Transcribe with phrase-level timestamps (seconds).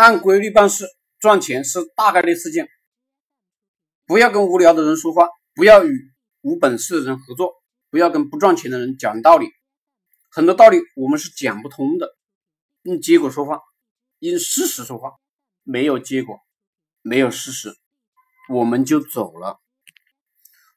[0.00, 0.86] 按规律办事，
[1.18, 2.70] 赚钱是大概率事件。
[4.06, 6.10] 不要跟无聊的人说话，不要与
[6.40, 7.52] 无本事的人合作，
[7.90, 9.50] 不要跟不赚钱的人讲道理。
[10.30, 12.16] 很多道理我们是讲不通的。
[12.84, 13.60] 用结果说话，
[14.20, 15.12] 用事实说话，
[15.64, 16.38] 没有结果，
[17.02, 17.76] 没有事实，
[18.48, 19.60] 我们就走了。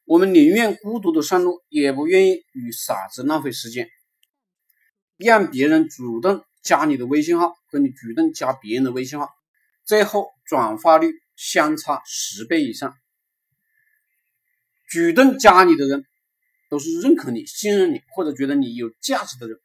[0.04, 3.88] 我们宁愿孤独的上路，也不愿意与傻子浪费时间。
[5.16, 9.30] 让别人主动加你的微信号，和你主动加别人的微信号，
[9.86, 12.96] 最后转发率相差十倍以上。
[14.88, 16.06] 主动加你的人，
[16.70, 19.60] 都是认可你、信任你或者觉得你有价值的人。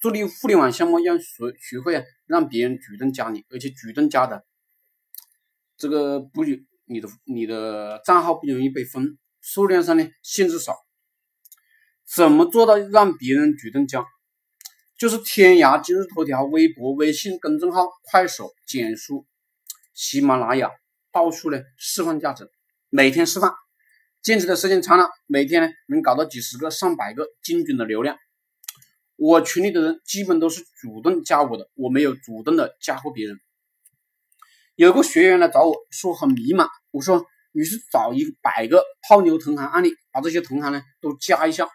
[0.00, 4.44] 做立互联网项目，要学学会啊，让别人主动加你，而且主动加的
[5.76, 6.42] 这个不
[6.86, 10.74] 你的你的账号不容易被封，数量上呢限制少。
[12.06, 14.04] 怎么做到让别人主动加？
[15.00, 19.24] 就是天涯、今日头条、微博、微信公众号、快手、简书、
[19.94, 20.70] 喜马拉雅，
[21.10, 22.50] 到处呢释放价值，
[22.90, 23.54] 每天释放，
[24.20, 28.18] 坚持的时间长了，每天呢能搞到几十个、上百个精准的流量。
[29.16, 33.40] 我群里的人基本都是主动加我的，我没有主动的加过别人。
[34.74, 41.66] 有个学员来找我说很迷茫，我说你是找一百个泡妞同行案例，把这些同行呢都加一下。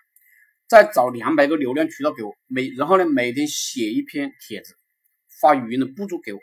[0.68, 4.76] 再找两百个流量渠道给我，每然后呢每天写一篇帖子，
[5.40, 6.40] 发语音的步骤给我。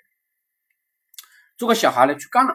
[1.59, 2.55] 做个小孩呢去干了，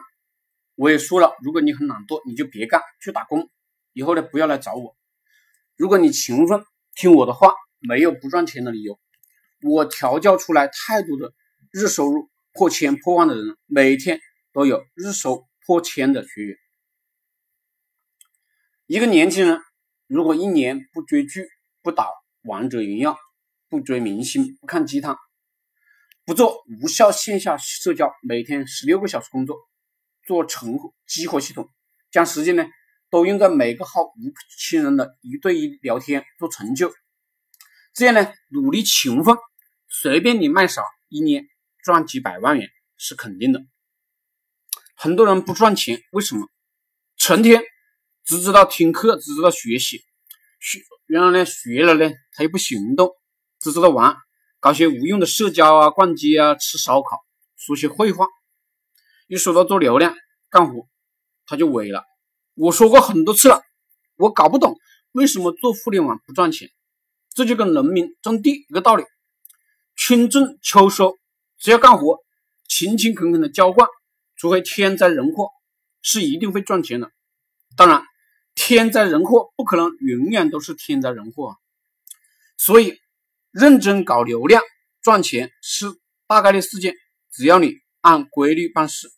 [0.74, 3.50] 我也说了，如果你很懒惰，你就别干，去打工。
[3.92, 4.96] 以后呢不要来找我。
[5.76, 8.98] 如果你勤奋，听我的话，没有不赚钱的理由。
[9.62, 11.34] 我调教出来太多的
[11.72, 14.20] 日收入破千破万的人，每天
[14.52, 16.56] 都有日收破千的学员。
[18.86, 19.60] 一个年轻人
[20.06, 21.46] 如果一年不追剧，
[21.82, 22.08] 不打
[22.42, 23.18] 王者荣耀，
[23.68, 25.16] 不追明星，不看鸡汤，
[26.24, 29.56] 不做无效线下社交，每天十六个小时工作，
[30.26, 31.68] 做成激活系统，
[32.10, 32.66] 将时间呢
[33.10, 36.92] 都用在每个号无亲人的一对一聊天做成就，
[37.94, 39.36] 这样呢努力勤奋，
[39.88, 41.46] 随便你卖啥，一年
[41.84, 43.64] 赚几百万元是肯定的。
[44.94, 46.48] 很多人不赚钱，为什么？
[47.16, 47.62] 成天
[48.24, 50.04] 只知道听课，只知道学习，
[50.58, 50.80] 学。
[51.08, 53.10] 然后呢，学了呢，他又不行动，
[53.60, 54.14] 只知道玩，
[54.60, 57.24] 搞些无用的社交啊、逛街啊、吃烧烤，
[57.56, 58.26] 说些废话。
[59.26, 60.14] 一说到做流量、
[60.50, 60.86] 干活，
[61.46, 62.04] 他就萎了。
[62.54, 63.62] 我说过很多次了，
[64.16, 64.76] 我搞不懂
[65.12, 66.68] 为什么做互联网不赚钱。
[67.30, 69.04] 这就跟农民种地一个道理，
[69.96, 71.16] 春种秋收，
[71.56, 72.18] 只要干活，
[72.68, 73.88] 勤勤恳恳的浇灌，
[74.36, 75.48] 除非天灾人祸，
[76.02, 77.10] 是一定会赚钱的。
[77.78, 78.04] 当然。
[78.60, 81.58] 天灾人祸不可能永远都是天灾人祸，
[82.56, 82.98] 所以
[83.52, 84.60] 认真搞流量
[85.00, 85.86] 赚钱是
[86.26, 86.92] 大概率事件，
[87.30, 89.12] 只要你按规律办事。